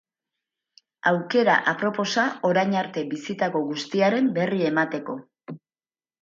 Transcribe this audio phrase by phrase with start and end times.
[1.09, 5.19] Aukera aproposa orain arte bizitako guztiaren berri emateko.